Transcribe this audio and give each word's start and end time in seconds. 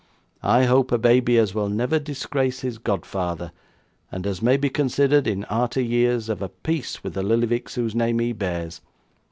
'I 0.41 0.63
hope 0.63 0.91
a 0.91 0.97
baby 0.97 1.37
as 1.37 1.53
will 1.53 1.69
never 1.69 1.99
disgrace 1.99 2.61
his 2.61 2.79
godfather, 2.79 3.51
and 4.11 4.25
as 4.25 4.41
may 4.41 4.57
be 4.57 4.67
considered, 4.67 5.27
in 5.27 5.43
arter 5.43 5.79
years, 5.79 6.27
of 6.27 6.41
a 6.41 6.49
piece 6.49 7.03
with 7.03 7.13
the 7.13 7.21
Lillyvicks 7.21 7.75
whose 7.75 7.93
name 7.93 8.17
he 8.17 8.33
bears. 8.33 8.81